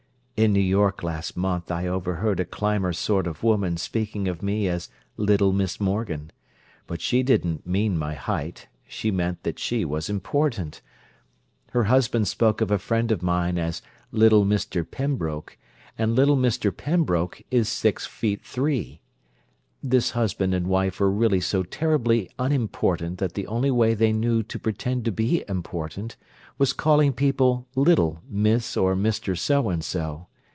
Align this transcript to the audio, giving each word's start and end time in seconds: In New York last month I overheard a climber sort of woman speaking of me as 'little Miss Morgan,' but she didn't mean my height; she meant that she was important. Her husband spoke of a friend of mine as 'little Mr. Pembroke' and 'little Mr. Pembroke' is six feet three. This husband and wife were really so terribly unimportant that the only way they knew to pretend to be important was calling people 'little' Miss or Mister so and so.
In 0.37 0.53
New 0.53 0.59
York 0.59 1.03
last 1.03 1.37
month 1.37 1.69
I 1.69 1.85
overheard 1.85 2.39
a 2.39 2.45
climber 2.45 2.93
sort 2.93 3.27
of 3.27 3.43
woman 3.43 3.77
speaking 3.77 4.27
of 4.27 4.41
me 4.41 4.67
as 4.67 4.89
'little 5.15 5.53
Miss 5.53 5.79
Morgan,' 5.79 6.31
but 6.87 6.99
she 6.99 7.21
didn't 7.21 7.67
mean 7.67 7.95
my 7.95 8.15
height; 8.15 8.67
she 8.87 9.11
meant 9.11 9.43
that 9.43 9.59
she 9.59 9.85
was 9.85 10.09
important. 10.09 10.81
Her 11.73 11.83
husband 11.83 12.27
spoke 12.27 12.59
of 12.59 12.71
a 12.71 12.79
friend 12.79 13.11
of 13.11 13.21
mine 13.21 13.59
as 13.59 13.83
'little 14.11 14.43
Mr. 14.43 14.83
Pembroke' 14.83 15.59
and 15.95 16.15
'little 16.15 16.35
Mr. 16.37 16.75
Pembroke' 16.75 17.43
is 17.51 17.69
six 17.69 18.07
feet 18.07 18.43
three. 18.43 18.99
This 19.83 20.11
husband 20.11 20.55
and 20.55 20.65
wife 20.65 20.99
were 20.99 21.11
really 21.11 21.39
so 21.39 21.61
terribly 21.61 22.31
unimportant 22.39 23.19
that 23.19 23.35
the 23.35 23.45
only 23.45 23.69
way 23.69 23.93
they 23.93 24.11
knew 24.11 24.41
to 24.41 24.57
pretend 24.57 25.05
to 25.05 25.11
be 25.11 25.43
important 25.47 26.15
was 26.57 26.73
calling 26.73 27.13
people 27.13 27.67
'little' 27.75 28.23
Miss 28.27 28.75
or 28.75 28.95
Mister 28.95 29.35
so 29.35 29.69
and 29.69 29.83
so. 29.83 30.25